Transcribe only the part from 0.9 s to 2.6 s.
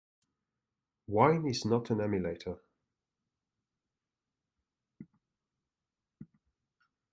Wine is not an emulator.